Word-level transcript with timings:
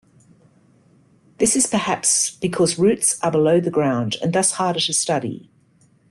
This 1.37 1.55
is 1.55 1.67
perhaps 1.67 2.31
because 2.31 2.79
roots 2.79 3.21
are 3.21 3.29
below 3.29 3.59
the 3.59 3.69
ground 3.69 4.15
and 4.23 4.33
thus 4.33 4.53
harder 4.53 4.79
to 4.79 4.93
study. 4.93 5.51